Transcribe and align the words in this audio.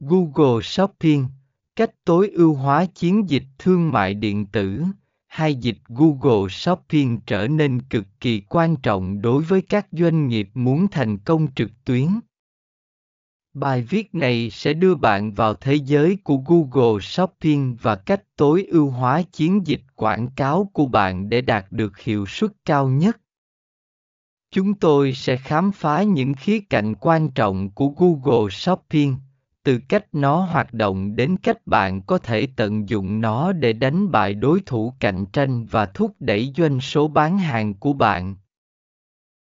Google 0.00 0.62
Shopping, 0.62 1.26
cách 1.76 1.90
tối 2.04 2.28
ưu 2.28 2.54
hóa 2.54 2.84
chiến 2.84 3.30
dịch 3.30 3.44
thương 3.58 3.92
mại 3.92 4.14
điện 4.14 4.46
tử, 4.46 4.82
hai 5.26 5.54
dịch 5.54 5.78
Google 5.88 6.48
Shopping 6.50 7.20
trở 7.26 7.48
nên 7.48 7.82
cực 7.82 8.04
kỳ 8.20 8.40
quan 8.40 8.76
trọng 8.76 9.22
đối 9.22 9.42
với 9.42 9.62
các 9.62 9.86
doanh 9.92 10.28
nghiệp 10.28 10.48
muốn 10.54 10.88
thành 10.88 11.18
công 11.18 11.54
trực 11.54 11.70
tuyến. 11.84 12.08
Bài 13.54 13.82
viết 13.82 14.14
này 14.14 14.50
sẽ 14.50 14.72
đưa 14.72 14.94
bạn 14.94 15.32
vào 15.32 15.54
thế 15.54 15.74
giới 15.74 16.18
của 16.24 16.36
Google 16.36 17.00
Shopping 17.00 17.76
và 17.82 17.96
cách 17.96 18.22
tối 18.36 18.66
ưu 18.70 18.90
hóa 18.90 19.22
chiến 19.22 19.66
dịch 19.66 19.82
quảng 19.94 20.28
cáo 20.36 20.70
của 20.72 20.86
bạn 20.86 21.28
để 21.28 21.40
đạt 21.40 21.66
được 21.70 21.98
hiệu 21.98 22.26
suất 22.26 22.52
cao 22.64 22.88
nhất. 22.88 23.20
Chúng 24.50 24.74
tôi 24.74 25.12
sẽ 25.12 25.36
khám 25.36 25.72
phá 25.72 26.02
những 26.02 26.34
khía 26.34 26.60
cạnh 26.60 26.94
quan 26.94 27.30
trọng 27.30 27.70
của 27.70 27.88
Google 27.88 28.50
Shopping, 28.50 29.16
từ 29.66 29.78
cách 29.88 30.04
nó 30.12 30.40
hoạt 30.40 30.72
động 30.74 31.16
đến 31.16 31.36
cách 31.42 31.66
bạn 31.66 32.02
có 32.02 32.18
thể 32.18 32.48
tận 32.56 32.88
dụng 32.88 33.20
nó 33.20 33.52
để 33.52 33.72
đánh 33.72 34.10
bại 34.10 34.34
đối 34.34 34.60
thủ 34.66 34.92
cạnh 35.00 35.26
tranh 35.32 35.66
và 35.66 35.86
thúc 35.86 36.12
đẩy 36.20 36.52
doanh 36.56 36.80
số 36.80 37.08
bán 37.08 37.38
hàng 37.38 37.74
của 37.74 37.92
bạn. 37.92 38.36